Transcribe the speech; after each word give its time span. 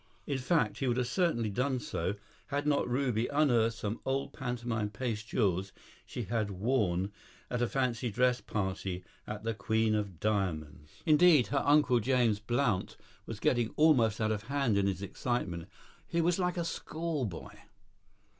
In 0.25 0.39
fact 0.39 0.79
he 0.79 0.87
would 0.87 1.05
certainly 1.05 1.49
have 1.49 1.55
done 1.55 1.79
so, 1.79 2.15
had 2.47 2.65
not 2.65 2.89
Ruby 2.89 3.27
unearthed 3.27 3.77
some 3.77 3.99
old 4.03 4.33
pantomime 4.33 4.89
paste 4.89 5.27
jewels 5.27 5.71
she 6.07 6.23
had 6.23 6.49
worn 6.49 7.11
at 7.51 7.61
a 7.61 7.67
fancy 7.67 8.09
dress 8.09 8.41
party 8.41 9.03
as 9.27 9.43
the 9.43 9.53
Queen 9.53 9.93
of 9.93 10.19
Diamonds. 10.19 10.89
Indeed, 11.05 11.45
her 11.49 11.61
uncle, 11.63 11.99
James 11.99 12.39
Blount, 12.39 12.97
was 13.27 13.39
getting 13.39 13.69
almost 13.75 14.19
out 14.19 14.31
of 14.31 14.45
hand 14.47 14.75
in 14.75 14.87
his 14.87 15.03
excitement; 15.03 15.69
he 16.07 16.19
was 16.19 16.39
like 16.39 16.57
a 16.57 16.65
schoolboy. 16.65 17.53